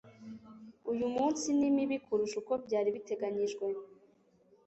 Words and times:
uyu 0.91 1.07
munsi 1.15 1.45
ni 1.59 1.69
mibi 1.75 1.97
kurusha 2.05 2.35
uko 2.41 2.53
byari 2.65 2.89
biteganyijwe. 2.95 3.65